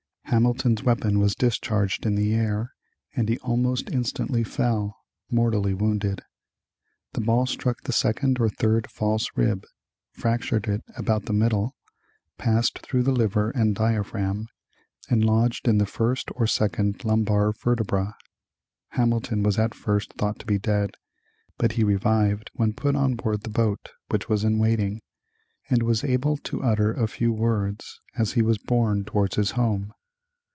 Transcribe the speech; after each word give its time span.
Hamilton's 0.25 0.81
weapon 0.81 1.19
was 1.19 1.35
discharged 1.35 2.05
in 2.05 2.15
the 2.15 2.33
air, 2.33 2.73
and 3.13 3.27
he 3.27 3.37
almost 3.39 3.89
instantly 3.89 4.45
fell, 4.45 4.95
mortally 5.29 5.73
wounded. 5.73 6.21
The 7.11 7.19
ball 7.19 7.45
struck 7.45 7.81
the 7.81 7.91
second 7.91 8.39
or 8.39 8.47
third 8.47 8.89
false 8.89 9.27
rib, 9.35 9.65
fractured 10.13 10.69
it 10.69 10.85
about 10.95 11.25
the 11.25 11.33
middle, 11.33 11.75
passed 12.37 12.79
through 12.79 13.03
the 13.03 13.11
liver 13.11 13.49
and 13.51 13.75
diaphragm, 13.75 14.47
and 15.09 15.21
lodged 15.21 15.67
in 15.67 15.79
the 15.79 15.85
first 15.85 16.29
or 16.33 16.47
second 16.47 17.03
lumbar 17.03 17.51
vertebra. 17.51 18.15
Hamilton 18.91 19.43
was 19.43 19.59
at 19.59 19.75
first 19.75 20.13
thought 20.13 20.39
to 20.39 20.45
be 20.45 20.57
dead, 20.57 20.91
but 21.57 21.73
he 21.73 21.83
revived 21.83 22.51
when 22.53 22.71
put 22.71 22.95
on 22.95 23.15
board 23.15 23.41
the 23.41 23.49
boat 23.49 23.91
which 24.07 24.29
was 24.29 24.45
in 24.45 24.59
waiting, 24.59 25.01
and 25.69 25.83
was 25.83 26.05
able 26.05 26.37
to 26.37 26.63
utter 26.63 26.93
a 26.93 27.05
few 27.09 27.33
words 27.33 27.99
as 28.17 28.31
he 28.31 28.41
was 28.41 28.57
borne 28.57 29.03
towards 29.03 29.35
his 29.35 29.51
home. 29.51 29.91